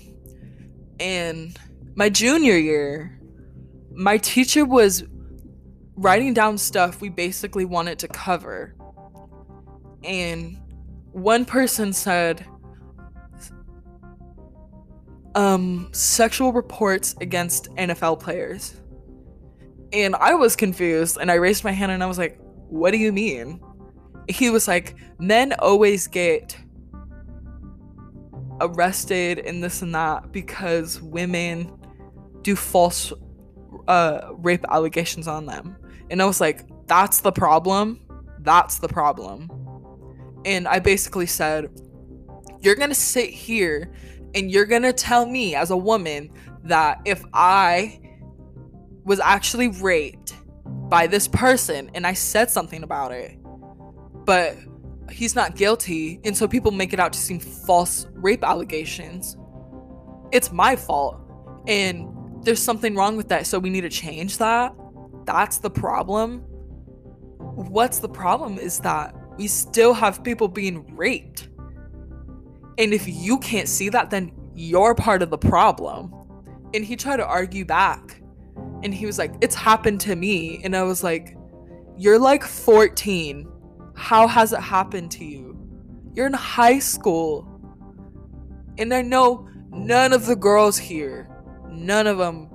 And 1.00 1.56
my 1.94 2.08
junior 2.08 2.56
year, 2.56 3.18
my 3.94 4.18
teacher 4.18 4.64
was 4.64 5.04
writing 5.96 6.34
down 6.34 6.58
stuff 6.58 7.00
we 7.00 7.08
basically 7.08 7.64
wanted 7.64 7.98
to 8.00 8.08
cover. 8.08 8.74
And 10.04 10.58
one 11.12 11.44
person 11.44 11.92
said, 11.92 12.44
um, 15.34 15.88
sexual 15.92 16.52
reports 16.52 17.14
against 17.20 17.70
NFL 17.76 18.20
players. 18.20 18.81
And 19.92 20.16
I 20.16 20.34
was 20.34 20.56
confused 20.56 21.18
and 21.20 21.30
I 21.30 21.34
raised 21.34 21.64
my 21.64 21.72
hand 21.72 21.92
and 21.92 22.02
I 22.02 22.06
was 22.06 22.18
like, 22.18 22.38
What 22.68 22.92
do 22.92 22.98
you 22.98 23.12
mean? 23.12 23.60
He 24.28 24.50
was 24.50 24.66
like, 24.66 24.96
Men 25.18 25.52
always 25.58 26.06
get 26.06 26.56
arrested 28.60 29.40
and 29.40 29.62
this 29.62 29.82
and 29.82 29.94
that 29.94 30.32
because 30.32 31.00
women 31.02 31.70
do 32.42 32.56
false 32.56 33.12
uh, 33.88 34.28
rape 34.38 34.64
allegations 34.70 35.28
on 35.28 35.46
them. 35.46 35.76
And 36.10 36.22
I 36.22 36.24
was 36.24 36.40
like, 36.40 36.62
That's 36.86 37.20
the 37.20 37.32
problem. 37.32 38.00
That's 38.40 38.78
the 38.78 38.88
problem. 38.88 39.50
And 40.44 40.66
I 40.66 40.78
basically 40.78 41.26
said, 41.26 41.68
You're 42.60 42.76
gonna 42.76 42.94
sit 42.94 43.28
here 43.28 43.92
and 44.34 44.50
you're 44.50 44.64
gonna 44.64 44.92
tell 44.92 45.26
me 45.26 45.54
as 45.54 45.70
a 45.70 45.76
woman 45.76 46.30
that 46.64 47.00
if 47.04 47.22
I 47.34 48.00
was 49.04 49.20
actually 49.20 49.68
raped 49.68 50.34
by 50.88 51.06
this 51.06 51.28
person 51.28 51.90
and 51.94 52.06
I 52.06 52.12
said 52.12 52.50
something 52.50 52.82
about 52.82 53.12
it. 53.12 53.38
But 54.24 54.56
he's 55.10 55.34
not 55.34 55.56
guilty, 55.56 56.20
and 56.24 56.36
so 56.36 56.46
people 56.46 56.70
make 56.70 56.92
it 56.92 57.00
out 57.00 57.12
to 57.12 57.18
seem 57.18 57.40
false 57.40 58.06
rape 58.12 58.44
allegations. 58.44 59.36
It's 60.30 60.52
my 60.52 60.76
fault. 60.76 61.20
And 61.66 62.08
there's 62.42 62.62
something 62.62 62.94
wrong 62.94 63.16
with 63.16 63.28
that, 63.28 63.46
so 63.46 63.58
we 63.58 63.70
need 63.70 63.82
to 63.82 63.88
change 63.88 64.38
that. 64.38 64.74
That's 65.24 65.58
the 65.58 65.70
problem. 65.70 66.38
What's 67.38 67.98
the 67.98 68.08
problem 68.08 68.58
is 68.58 68.80
that 68.80 69.14
we 69.36 69.46
still 69.48 69.94
have 69.94 70.22
people 70.24 70.48
being 70.48 70.96
raped. 70.96 71.48
And 72.78 72.94
if 72.94 73.06
you 73.06 73.38
can't 73.38 73.68
see 73.68 73.88
that, 73.90 74.10
then 74.10 74.32
you're 74.54 74.94
part 74.94 75.22
of 75.22 75.30
the 75.30 75.38
problem. 75.38 76.14
And 76.74 76.84
he 76.84 76.96
tried 76.96 77.18
to 77.18 77.26
argue 77.26 77.64
back. 77.64 78.21
And 78.82 78.94
he 78.94 79.06
was 79.06 79.18
like, 79.18 79.34
It's 79.40 79.54
happened 79.54 80.00
to 80.02 80.16
me. 80.16 80.60
And 80.64 80.76
I 80.76 80.82
was 80.82 81.02
like, 81.02 81.36
You're 81.96 82.18
like 82.18 82.44
14. 82.44 83.48
How 83.94 84.26
has 84.26 84.52
it 84.52 84.60
happened 84.60 85.10
to 85.12 85.24
you? 85.24 85.56
You're 86.14 86.26
in 86.26 86.32
high 86.32 86.78
school. 86.78 87.48
And 88.78 88.92
I 88.92 89.02
know 89.02 89.48
none 89.70 90.12
of 90.12 90.26
the 90.26 90.36
girls 90.36 90.78
here, 90.78 91.28
none 91.70 92.06
of 92.06 92.18
them, 92.18 92.50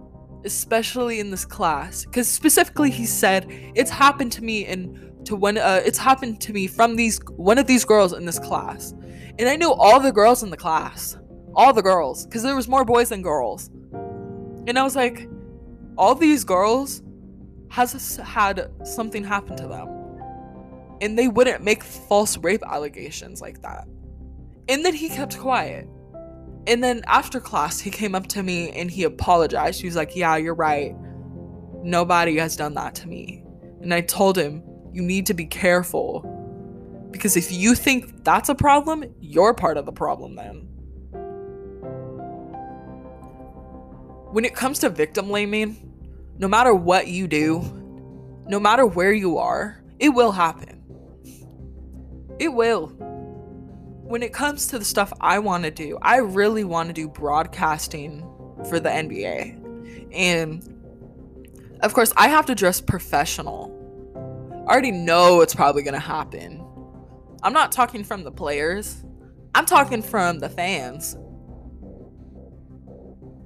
especially 0.45 1.19
in 1.19 1.31
this 1.31 1.45
class, 1.45 2.05
because 2.05 2.27
specifically 2.27 2.91
he 2.91 3.05
said, 3.05 3.45
It's 3.75 3.91
happened 3.91 4.31
to 4.33 4.43
me 4.43 4.65
and 4.65 5.07
to 5.27 5.35
one 5.35 5.57
uh, 5.57 5.81
it's 5.85 5.97
happened 5.97 6.39
to 6.39 6.53
me 6.53 6.67
from 6.67 6.95
these 6.95 7.19
one 7.35 7.57
of 7.57 7.67
these 7.67 7.83
girls 7.83 8.13
in 8.13 8.25
this 8.25 8.39
class 8.39 8.93
and 9.37 9.49
i 9.49 9.55
knew 9.55 9.71
all 9.71 9.99
the 9.99 10.11
girls 10.11 10.41
in 10.41 10.49
the 10.49 10.57
class 10.57 11.17
all 11.53 11.73
the 11.73 11.81
girls 11.81 12.25
because 12.25 12.43
there 12.43 12.55
was 12.55 12.67
more 12.67 12.85
boys 12.85 13.09
than 13.09 13.21
girls 13.21 13.69
and 14.67 14.79
i 14.79 14.83
was 14.83 14.95
like 14.95 15.27
all 15.97 16.15
these 16.15 16.43
girls 16.43 17.01
has 17.69 18.17
had 18.17 18.71
something 18.83 19.23
happen 19.23 19.55
to 19.57 19.67
them. 19.67 19.89
And 21.01 21.17
they 21.17 21.27
wouldn't 21.27 21.63
make 21.63 21.83
false 21.83 22.37
rape 22.37 22.63
allegations 22.65 23.41
like 23.41 23.61
that. 23.61 23.87
And 24.69 24.83
then 24.83 24.93
he 24.93 25.09
kept 25.09 25.37
quiet. 25.37 25.87
And 26.65 26.83
then 26.83 27.01
after 27.07 27.39
class 27.39 27.79
he 27.79 27.91
came 27.91 28.15
up 28.15 28.27
to 28.27 28.43
me 28.43 28.71
and 28.71 28.89
he 28.89 29.03
apologized. 29.03 29.81
He 29.81 29.87
was 29.87 29.95
like 29.95 30.15
yeah 30.15 30.35
you're 30.37 30.55
right. 30.55 30.95
Nobody 31.83 32.37
has 32.37 32.55
done 32.55 32.73
that 32.75 32.95
to 32.95 33.07
me. 33.07 33.43
And 33.81 33.93
i 33.93 34.01
told 34.01 34.37
him 34.37 34.63
you 34.91 35.01
need 35.01 35.27
to 35.27 35.33
be 35.33 35.45
careful. 35.45 36.33
Because 37.11 37.37
if 37.37 37.51
you 37.51 37.75
think 37.75 38.23
that's 38.23 38.49
a 38.49 38.55
problem, 38.55 39.05
you're 39.19 39.53
part 39.53 39.77
of 39.77 39.85
the 39.85 39.91
problem 39.91 40.35
then. 40.35 40.67
When 44.31 44.45
it 44.45 44.55
comes 44.55 44.79
to 44.79 44.89
victim 44.89 45.27
blaming, 45.27 45.75
no 46.37 46.47
matter 46.47 46.73
what 46.73 47.07
you 47.07 47.27
do, 47.27 47.61
no 48.47 48.59
matter 48.59 48.85
where 48.85 49.13
you 49.13 49.37
are, 49.37 49.81
it 49.99 50.09
will 50.09 50.31
happen. 50.31 50.83
It 52.39 52.49
will. 52.49 52.87
When 54.03 54.23
it 54.23 54.33
comes 54.33 54.67
to 54.67 54.79
the 54.79 54.85
stuff 54.85 55.11
I 55.19 55.39
want 55.39 55.63
to 55.63 55.71
do, 55.71 55.97
I 56.01 56.17
really 56.17 56.63
want 56.63 56.87
to 56.89 56.93
do 56.93 57.07
broadcasting 57.07 58.21
for 58.69 58.79
the 58.79 58.89
NBA. 58.89 60.13
And 60.13 61.79
of 61.81 61.93
course, 61.93 62.13
I 62.15 62.29
have 62.29 62.45
to 62.47 62.55
dress 62.55 62.79
professional 62.79 63.77
I 64.67 64.71
already 64.71 64.91
know 64.91 65.39
it's 65.39 65.55
probably 65.55 65.81
going 65.81 65.93
to 65.93 65.99
happen. 65.99 66.61
I'm 67.41 67.53
not 67.53 67.71
talking 67.71 68.03
from 68.03 68.25
the 68.25 68.31
players, 68.31 69.01
I'm 69.55 69.65
talking 69.65 70.01
from 70.01 70.39
the 70.39 70.49
fans. 70.49 71.15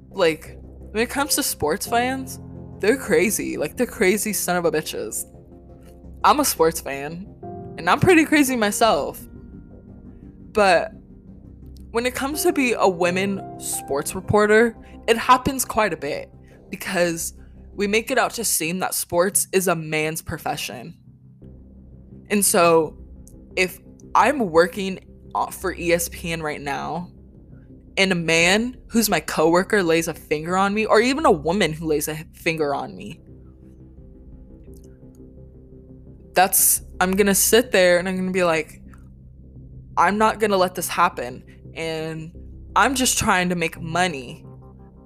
Like, 0.09 0.57
when 0.91 1.01
it 1.01 1.09
comes 1.09 1.35
to 1.35 1.43
sports 1.43 1.87
fans, 1.87 2.39
they're 2.79 2.97
crazy. 2.97 3.57
Like, 3.57 3.77
they're 3.77 3.87
crazy 3.87 4.33
son 4.33 4.57
of 4.57 4.65
a 4.65 4.71
bitches. 4.71 5.25
I'm 6.23 6.39
a 6.39 6.45
sports 6.45 6.79
fan, 6.79 7.27
and 7.77 7.89
I'm 7.89 7.99
pretty 7.99 8.25
crazy 8.25 8.55
myself. 8.55 9.19
But 10.51 10.91
when 11.91 12.05
it 12.05 12.13
comes 12.13 12.43
to 12.43 12.53
be 12.53 12.73
a 12.73 12.87
women 12.87 13.59
sports 13.59 14.15
reporter, 14.15 14.75
it 15.07 15.17
happens 15.17 15.65
quite 15.65 15.93
a 15.93 15.97
bit 15.97 16.29
because 16.69 17.33
we 17.73 17.87
make 17.87 18.11
it 18.11 18.17
out 18.17 18.33
to 18.35 18.43
seem 18.43 18.79
that 18.79 18.93
sports 18.93 19.47
is 19.51 19.67
a 19.67 19.75
man's 19.75 20.21
profession. 20.21 20.97
And 22.29 22.45
so 22.45 22.97
if 23.55 23.79
I'm 24.15 24.51
working 24.51 24.99
for 25.51 25.75
ESPN 25.75 26.41
right 26.41 26.61
now 26.61 27.11
and 27.97 28.11
a 28.11 28.15
man 28.15 28.77
who's 28.87 29.09
my 29.09 29.19
coworker 29.19 29.83
lays 29.83 30.07
a 30.07 30.13
finger 30.13 30.57
on 30.57 30.73
me 30.73 30.85
or 30.85 30.99
even 30.99 31.25
a 31.25 31.31
woman 31.31 31.73
who 31.73 31.85
lays 31.85 32.07
a 32.07 32.15
finger 32.33 32.73
on 32.73 32.95
me 32.95 33.19
that's 36.33 36.81
I'm 36.99 37.13
to 37.27 37.35
sit 37.35 37.71
there 37.71 37.97
and 37.97 38.07
I'm 38.07 38.15
to 38.27 38.33
be 38.33 38.43
like 38.43 38.81
I'm 39.97 40.17
not 40.17 40.39
to 40.51 40.57
let 40.57 40.75
this 40.75 40.87
happen 40.87 41.43
and 41.75 42.31
I'm 42.75 42.95
just 42.95 43.17
trying 43.17 43.49
to 43.49 43.55
make 43.55 43.79
money. 43.79 44.45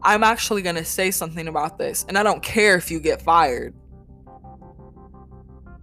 I'm 0.03 0.23
actually 0.23 0.61
to 0.75 0.85
say 0.85 1.09
something 1.09 1.47
about 1.47 1.77
this 1.77 2.05
and 2.07 2.17
I 2.17 2.23
don't 2.23 2.43
care 2.43 2.75
if 2.75 2.91
you 2.91 2.99
get 2.99 3.21
fired. 3.21 3.73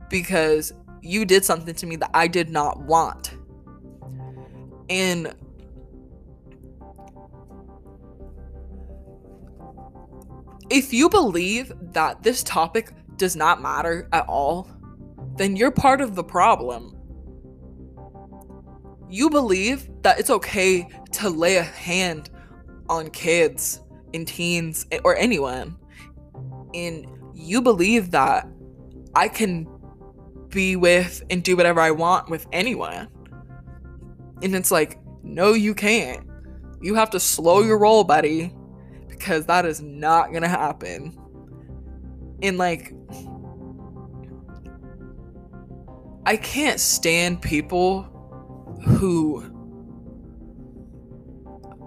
Because 0.08 0.72
you 1.00 1.24
did 1.24 1.44
something 1.44 1.74
to 1.74 1.86
me 1.86 1.96
that 1.96 2.10
I 2.14 2.28
did 2.28 2.50
not 2.50 2.80
want. 2.80 3.34
And 4.88 5.34
if 10.72 10.92
you 10.92 11.08
believe 11.10 11.72
that 11.92 12.22
this 12.22 12.42
topic 12.42 12.92
does 13.16 13.36
not 13.36 13.60
matter 13.60 14.08
at 14.12 14.26
all, 14.26 14.70
then 15.36 15.54
you're 15.54 15.70
part 15.70 16.00
of 16.00 16.14
the 16.14 16.24
problem. 16.24 16.96
You 19.08 19.28
believe 19.28 19.90
that 20.00 20.18
it's 20.18 20.30
okay 20.30 20.88
to 21.12 21.28
lay 21.28 21.56
a 21.56 21.62
hand 21.62 22.30
on 22.88 23.10
kids 23.10 23.82
and 24.14 24.26
teens 24.26 24.86
or 25.04 25.14
anyone. 25.16 25.76
And 26.74 27.06
you 27.34 27.60
believe 27.60 28.10
that 28.12 28.48
I 29.14 29.28
can 29.28 29.68
be 30.48 30.76
with 30.76 31.22
and 31.28 31.42
do 31.42 31.54
whatever 31.54 31.80
I 31.80 31.90
want 31.90 32.30
with 32.30 32.46
anyone. 32.50 33.08
And 34.42 34.54
it's 34.54 34.70
like, 34.70 34.98
no, 35.22 35.52
you 35.52 35.74
can't. 35.74 36.26
You 36.80 36.94
have 36.94 37.10
to 37.10 37.20
slow 37.20 37.60
your 37.60 37.78
roll, 37.78 38.04
buddy, 38.04 38.54
because 39.22 39.46
that 39.46 39.64
is 39.64 39.80
not 39.80 40.32
gonna 40.32 40.48
happen. 40.48 41.16
And 42.42 42.58
like, 42.58 42.92
I 46.26 46.36
can't 46.36 46.80
stand 46.80 47.40
people 47.40 48.02
who 48.84 49.44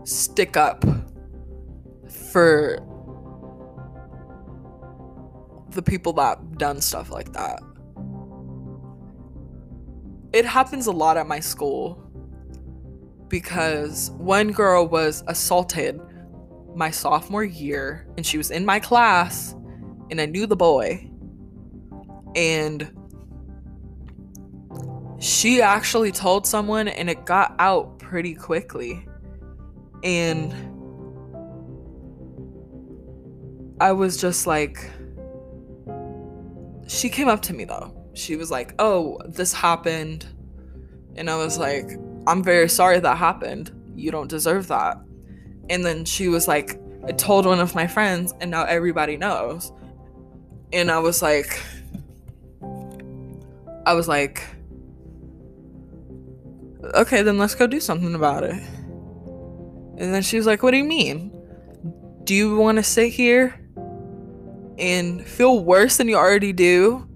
stick 0.05 0.55
up 0.55 0.85
for 2.09 2.79
the 5.71 5.81
people 5.81 6.13
that 6.13 6.57
done 6.57 6.79
stuff 6.79 7.11
like 7.11 7.33
that 7.33 7.59
it 10.31 10.45
happens 10.45 10.87
a 10.87 10.91
lot 10.91 11.17
at 11.17 11.27
my 11.27 11.39
school 11.39 12.01
because 13.27 14.11
one 14.11 14.51
girl 14.51 14.87
was 14.87 15.23
assaulted 15.27 15.99
my 16.75 16.91
sophomore 16.91 17.43
year 17.43 18.07
and 18.17 18.25
she 18.25 18.37
was 18.37 18.51
in 18.51 18.65
my 18.65 18.79
class 18.79 19.53
and 20.11 20.19
I 20.19 20.25
knew 20.25 20.45
the 20.45 20.55
boy 20.55 21.09
and 22.35 22.91
she 25.19 25.61
actually 25.61 26.11
told 26.11 26.45
someone 26.45 26.87
and 26.87 27.09
it 27.09 27.25
got 27.25 27.55
out 27.59 27.97
pretty 27.99 28.35
quickly 28.35 29.07
and 30.03 30.53
I 33.79 33.91
was 33.91 34.17
just 34.17 34.45
like 34.45 34.91
she 36.87 37.09
came 37.09 37.27
up 37.27 37.41
to 37.43 37.53
me 37.53 37.65
though 37.65 38.05
she 38.15 38.35
was 38.35 38.49
like, 38.49 38.73
Oh, 38.79 39.19
this 39.27 39.53
happened. 39.53 40.25
And 41.15 41.29
I 41.29 41.35
was 41.37 41.57
like, 41.57 41.91
I'm 42.27 42.43
very 42.43 42.69
sorry 42.69 42.99
that 42.99 43.17
happened. 43.17 43.71
You 43.95 44.11
don't 44.11 44.29
deserve 44.29 44.67
that. 44.67 44.97
And 45.69 45.85
then 45.85 46.05
she 46.05 46.27
was 46.27 46.47
like, 46.47 46.79
I 47.05 47.11
told 47.11 47.45
one 47.45 47.59
of 47.59 47.75
my 47.75 47.87
friends, 47.87 48.33
and 48.41 48.49
now 48.51 48.63
everybody 48.63 49.17
knows. 49.17 49.71
And 50.73 50.91
I 50.91 50.99
was 50.99 51.21
like, 51.21 51.61
I 53.85 53.93
was 53.93 54.07
like, 54.07 54.43
okay, 56.95 57.21
then 57.21 57.37
let's 57.37 57.55
go 57.55 57.67
do 57.67 57.79
something 57.79 58.15
about 58.15 58.43
it. 58.43 58.55
And 59.97 60.13
then 60.13 60.21
she 60.21 60.37
was 60.37 60.45
like, 60.45 60.61
What 60.61 60.71
do 60.71 60.77
you 60.77 60.83
mean? 60.83 61.31
Do 62.25 62.35
you 62.35 62.57
want 62.57 62.77
to 62.77 62.83
sit 62.83 63.13
here 63.13 63.57
and 64.77 65.25
feel 65.25 65.63
worse 65.63 65.97
than 65.97 66.09
you 66.09 66.17
already 66.17 66.51
do? 66.51 67.07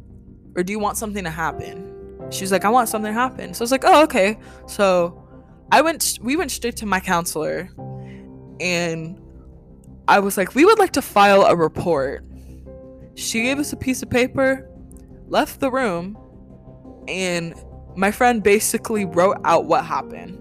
or 0.60 0.64
do 0.64 0.74
you 0.74 0.80
want 0.80 0.98
something 0.98 1.24
to 1.24 1.30
happen? 1.30 1.86
She 2.32 2.44
was 2.44 2.52
like, 2.52 2.66
I 2.66 2.70
want 2.70 2.90
something 2.90 3.14
to 3.14 3.20
happen. 3.20 3.54
So 3.54 3.62
I 3.62 3.64
was 3.64 3.72
like, 3.72 3.86
oh, 3.86 4.04
okay. 4.04 4.38
So 4.68 5.26
I 5.72 5.82
went, 5.82 6.20
we 6.22 6.36
went 6.36 6.52
straight 6.52 6.76
to 6.78 6.86
my 6.86 7.00
counselor 7.00 7.70
and 8.60 9.20
I 10.08 10.20
was 10.20 10.38
like, 10.38 10.56
we 10.56 10.66
would 10.66 10.80
like 10.80 10.92
to 10.94 11.02
file 11.02 11.44
a 11.44 11.56
report. 11.56 12.26
She 13.16 13.44
gave 13.44 13.60
us 13.60 13.74
a 13.74 13.78
piece 13.78 14.02
of 14.02 14.10
paper, 14.10 14.70
left 15.28 15.60
the 15.60 15.70
room, 15.70 16.18
and 17.08 17.54
my 17.96 18.12
friend 18.12 18.42
basically 18.42 19.06
wrote 19.06 19.38
out 19.44 19.66
what 19.66 19.86
happened 19.86 20.38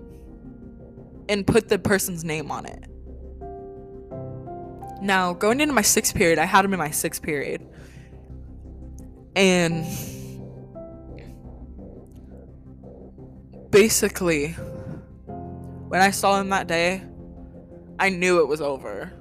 and 1.29 1.47
put 1.47 1.69
the 1.69 1.79
person's 1.79 2.25
name 2.25 2.51
on 2.51 2.67
it. 2.67 2.85
Now, 5.03 5.33
going 5.33 5.61
into 5.61 5.75
my 5.75 5.83
sixth 5.83 6.15
period, 6.15 6.39
I 6.39 6.45
had 6.45 6.65
him 6.65 6.73
in 6.73 6.79
my 6.79 6.91
sixth 6.91 7.23
period. 7.23 7.67
And 9.37 9.87
basically, 13.71 14.53
when 15.89 16.01
I 16.01 16.11
saw 16.11 16.41
him 16.41 16.49
that 16.49 16.67
day, 16.67 17.03
I 17.99 18.11
knew 18.11 18.41
it 18.41 18.49
was 18.49 18.61
over 18.61 19.13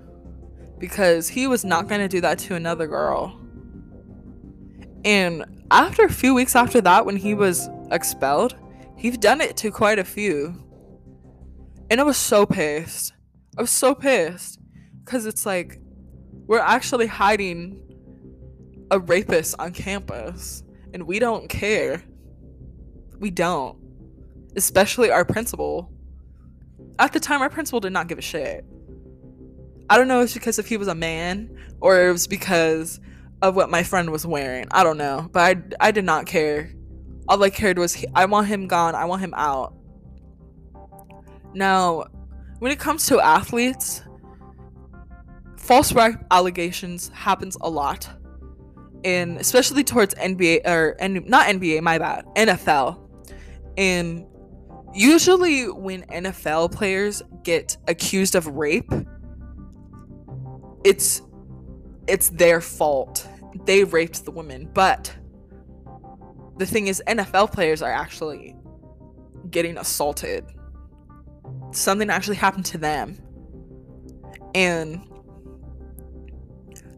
because 0.78 1.28
he 1.28 1.48
was 1.48 1.66
not 1.66 1.88
going 1.88 2.02
to 2.02 2.08
do 2.08 2.22
that 2.22 2.40
to 2.40 2.56
another 2.56 2.88
girl. 2.88 3.40
And 5.04 5.66
after 5.72 6.04
a 6.04 6.10
few 6.10 6.34
weeks 6.34 6.56
after 6.56 6.82
that, 6.82 7.06
when 7.06 7.16
he 7.16 7.34
was 7.34 7.70
expelled, 7.92 8.56
he's 8.96 9.18
done 9.18 9.42
it 9.42 9.58
to 9.58 9.72
quite 9.72 10.00
a 10.00 10.04
few. 10.04 10.64
And 11.90 12.00
I 12.00 12.04
was 12.04 12.18
so 12.18 12.46
pissed. 12.46 13.14
I 13.58 13.62
was 13.62 13.72
so 13.72 13.96
pissed 13.96 14.60
because 15.04 15.26
it's 15.26 15.46
like 15.46 15.80
we're 16.46 16.60
actually 16.60 17.08
hiding 17.08 17.82
a 18.92 19.00
rapist 19.00 19.56
on 19.60 19.72
campus 19.72 20.64
and 20.94 21.04
we 21.04 21.20
don't 21.20 21.50
care. 21.50 22.04
We 23.20 23.32
don't. 23.32 23.78
Especially 24.56 25.10
our 25.10 25.26
principal. 25.26 25.92
At 27.00 27.14
the 27.14 27.20
time, 27.20 27.42
our 27.42 27.50
principal 27.50 27.80
did 27.80 27.94
not 27.94 28.08
give 28.08 28.18
a 28.18 28.22
shit. 28.22 28.66
I 29.90 29.98
don't 29.98 30.08
know 30.08 30.22
if 30.22 30.26
it's 30.26 30.34
because 30.34 30.60
if 30.60 30.68
he 30.68 30.78
was 30.78 30.88
a 30.88 30.96
man 30.96 31.56
or 31.80 32.08
it 32.08 32.12
was 32.12 32.28
because 32.28 33.00
of 33.42 33.56
what 33.56 33.70
my 33.70 33.84
friend 33.84 34.10
was 34.10 34.26
wearing. 34.26 34.66
I 34.72 34.84
don't 34.84 34.98
know, 34.98 35.30
but 35.32 35.42
I, 35.80 35.88
I 35.88 35.92
did 35.92 36.06
not 36.06 36.26
care. 36.26 36.74
All 37.28 37.42
I 37.44 37.50
cared 37.50 37.78
was 37.78 37.94
he, 37.94 38.08
I 38.16 38.26
want 38.26 38.48
him 38.48 38.68
gone. 38.68 38.96
I 38.96 39.06
want 39.06 39.22
him 39.22 39.34
out. 39.36 39.74
Now, 41.54 42.06
when 42.60 42.72
it 42.72 42.80
comes 42.80 43.06
to 43.08 43.20
athletes, 43.20 44.04
false 45.58 45.94
allegations 46.32 47.10
happens 47.10 47.58
a 47.62 47.70
lot, 47.70 48.10
and 49.04 49.38
especially 49.40 49.84
towards 49.84 50.16
NBA 50.16 50.66
or 50.66 50.96
not 51.00 51.48
NBA, 51.48 51.82
my 51.82 51.98
bad, 51.98 52.26
NFL, 52.36 53.00
and 53.78 54.26
usually 54.94 55.70
when 55.70 56.04
NFL 56.04 56.72
players 56.72 57.22
get 57.44 57.78
accused 57.88 58.36
of 58.36 58.48
rape, 58.48 58.92
it's 60.84 61.22
it's 62.08 62.30
their 62.30 62.62
fault. 62.62 63.28
They 63.66 63.84
raped 63.84 64.24
the 64.24 64.32
woman, 64.32 64.70
but 64.74 65.14
the 66.58 66.66
thing 66.66 66.88
is 66.88 67.02
NFL 67.08 67.52
players 67.52 67.82
are 67.82 67.92
actually 67.92 68.56
getting 69.50 69.78
assaulted. 69.78 70.46
Something 71.72 72.10
actually 72.10 72.38
happened 72.38 72.66
to 72.68 72.78
them. 72.78 73.18
And 74.56 75.06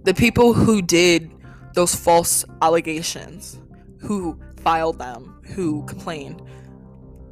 the 0.03 0.13
people 0.13 0.53
who 0.53 0.81
did 0.81 1.31
those 1.73 1.93
false 1.93 2.45
allegations, 2.61 3.59
who 3.99 4.39
filed 4.61 4.99
them, 4.99 5.41
who 5.55 5.85
complained, 5.85 6.41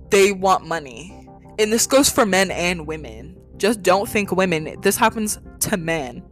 they 0.09 0.31
want 0.31 0.65
money. 0.65 1.27
And 1.59 1.71
this 1.71 1.87
goes 1.87 2.09
for 2.09 2.25
men 2.25 2.51
and 2.51 2.85
women. 2.85 3.35
Just 3.57 3.81
don't 3.81 4.07
think 4.07 4.31
women. 4.31 4.79
This 4.81 4.97
happens 4.97 5.39
to 5.61 5.77
men 5.77 6.23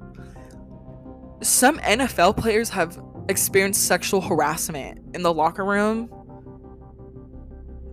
some 1.45 1.77
NFL 1.79 2.38
players 2.38 2.69
have 2.69 2.99
experienced 3.29 3.85
sexual 3.88 4.21
harassment 4.21 5.15
in 5.15 5.21
the 5.21 5.33
locker 5.33 5.63
room 5.63 6.09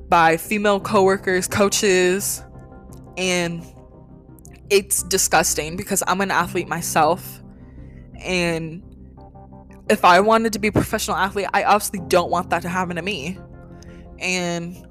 by 0.09 0.37
female 0.37 0.81
coworkers, 0.81 1.49
coaches, 1.49 2.43
and 3.17 3.65
it's 4.71 5.03
disgusting 5.05 5.77
because 5.77 6.03
I'm 6.07 6.21
an 6.21 6.31
athlete 6.31 6.69
myself 6.69 7.43
and 8.21 8.83
if 9.89 10.05
I 10.05 10.21
wanted 10.21 10.53
to 10.55 10.59
be 10.59 10.69
a 10.69 10.73
professional 10.73 11.17
athlete, 11.17 11.49
I 11.53 11.65
obviously 11.65 12.01
don't 12.09 12.31
want 12.31 12.51
that 12.51 12.63
to 12.63 12.69
happen 12.69 12.97
to 12.97 13.03
me. 13.03 13.39
And 14.21 14.87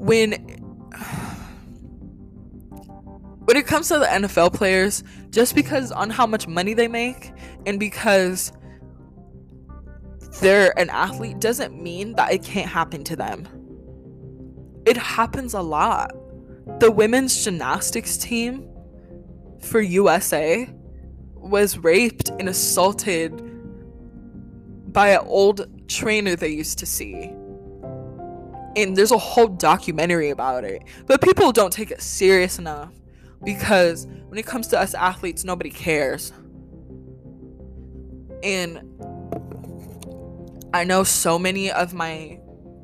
when 0.00 0.32
when 3.44 3.56
it 3.56 3.66
comes 3.66 3.88
to 3.88 3.98
the 3.98 4.06
NFL 4.06 4.54
players, 4.54 5.02
just 5.30 5.54
because 5.54 5.92
on 5.92 6.08
how 6.08 6.26
much 6.26 6.46
money 6.46 6.72
they 6.72 6.88
make 6.88 7.32
and 7.66 7.78
because 7.78 8.52
they're 10.40 10.78
an 10.78 10.88
athlete 10.88 11.40
doesn't 11.40 11.80
mean 11.80 12.14
that 12.14 12.32
it 12.32 12.42
can't 12.42 12.68
happen 12.68 13.04
to 13.04 13.16
them. 13.16 13.46
It 14.86 14.96
happens 14.96 15.52
a 15.52 15.60
lot. 15.60 16.12
The 16.78 16.90
women's 16.90 17.44
gymnastics 17.44 18.16
team 18.16 18.68
for 19.60 19.80
USA 19.80 20.68
was 21.34 21.76
raped 21.76 22.30
and 22.30 22.48
assaulted 22.48 23.32
by 24.92 25.08
an 25.08 25.26
old 25.26 25.88
trainer 25.88 26.36
they 26.36 26.48
used 26.48 26.78
to 26.78 26.86
see. 26.86 27.34
And 28.76 28.96
there's 28.96 29.10
a 29.10 29.18
whole 29.18 29.48
documentary 29.48 30.30
about 30.30 30.64
it. 30.64 30.82
But 31.06 31.20
people 31.20 31.52
don't 31.52 31.72
take 31.72 31.90
it 31.90 32.00
serious 32.00 32.58
enough 32.58 32.92
because 33.44 34.06
when 34.28 34.38
it 34.38 34.46
comes 34.46 34.68
to 34.68 34.78
us 34.78 34.94
athletes, 34.94 35.44
nobody 35.44 35.70
cares. 35.70 36.32
And 38.42 38.80
I 40.72 40.84
know 40.84 41.02
so 41.02 41.38
many 41.38 41.70
of 41.70 41.94
my 41.94 42.38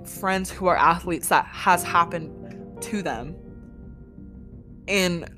friends 0.05 0.51
who 0.51 0.67
are 0.67 0.77
athletes 0.77 1.29
that 1.29 1.47
has 1.47 1.83
happened 1.83 2.83
to 2.83 3.03
them. 3.03 3.37
And 4.89 5.29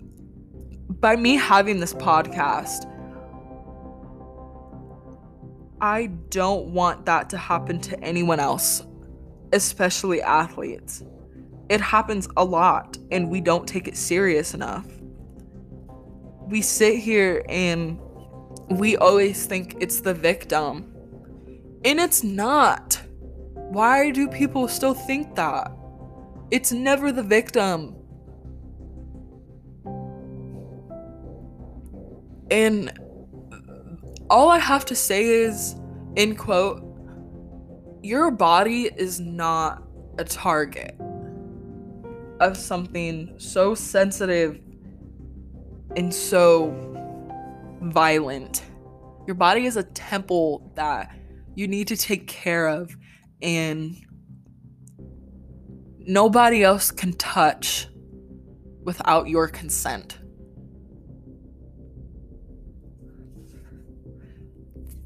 by 0.89 1.17
me 1.17 1.37
having 1.37 1.81
this 1.81 1.95
podcast, 1.95 2.85
I 5.81 6.07
don't 6.31 6.69
want 6.69 7.07
that 7.07 7.31
to 7.31 7.39
happen 7.39 7.81
to 7.83 8.01
anyone 8.03 8.41
else, 8.41 8.83
especially 9.53 10.23
athletes. 10.23 11.03
It 11.69 11.81
happens 11.81 12.29
a 12.37 12.45
lot, 12.45 12.97
and 13.11 13.31
we 13.31 13.41
don't 13.41 13.67
take 13.67 13.89
it 13.89 13.97
serious 13.97 14.55
enough 14.55 14.87
we 16.49 16.63
sit 16.63 16.99
here 16.99 17.45
and 17.49 18.01
we 18.71 18.97
always 18.97 19.47
think 19.47 19.77
it's 19.81 20.01
the 20.01 20.15
victim. 20.15 20.95
And 21.85 22.01
it's 22.01 22.25
not. 22.25 23.01
Why 23.55 24.11
do 24.11 24.29
people 24.29 24.67
still 24.67 24.95
think 24.95 25.35
that? 25.37 25.71
It's 26.51 26.73
never 26.73 27.13
the 27.13 27.23
victim. 27.23 27.95
And 32.51 32.99
all 34.31 34.49
I 34.49 34.59
have 34.59 34.87
to 34.87 34.95
say 34.95 35.25
is, 35.27 35.77
in 36.17 36.35
quote, 36.35 36.83
your 38.03 38.31
body 38.31 38.91
is 38.97 39.21
not 39.21 39.83
a 40.19 40.25
target 40.25 40.95
of 42.41 42.57
something 42.57 43.35
so 43.39 43.75
sensitive 43.75 44.61
and 45.97 46.13
so 46.15 46.73
violent. 47.83 48.65
Your 49.27 49.35
body 49.35 49.67
is 49.67 49.77
a 49.77 49.83
temple 49.83 50.73
that 50.75 51.15
you 51.55 51.67
need 51.67 51.89
to 51.89 51.97
take 51.97 52.29
care 52.29 52.69
of, 52.69 52.97
and 53.43 53.97
nobody 55.99 56.63
else 56.63 56.91
can 56.91 57.13
touch 57.15 57.89
without 58.83 59.29
your 59.29 59.49
consent. 59.49 60.19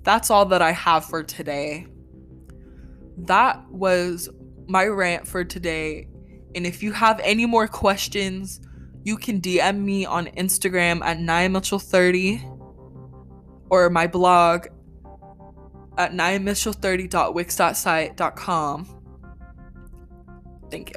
That's 0.02 0.30
all 0.30 0.46
that 0.46 0.60
I 0.60 0.72
have 0.72 1.04
for 1.04 1.22
today. 1.22 1.86
That 3.16 3.66
was 3.70 4.28
my 4.66 4.86
rant 4.86 5.26
for 5.26 5.44
today. 5.44 6.08
And 6.54 6.66
if 6.66 6.82
you 6.82 6.92
have 6.92 7.18
any 7.22 7.46
more 7.46 7.66
questions, 7.68 8.60
you 9.04 9.16
can 9.16 9.40
DM 9.40 9.80
me 9.80 10.04
on 10.04 10.26
Instagram 10.26 11.02
at 11.02 11.16
niamitchell30 11.18 12.58
or 13.70 13.88
my 13.90 14.06
blog 14.06 14.66
at 15.98 16.12
niamitchell30.wix.site.com. 16.12 18.98
Thank 20.70 20.90
you. 20.90 20.96